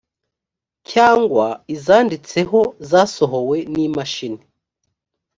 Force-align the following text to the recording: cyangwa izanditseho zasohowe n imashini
cyangwa 0.91 1.45
izanditseho 1.75 2.59
zasohowe 2.89 3.57
n 3.73 3.75
imashini 3.87 4.41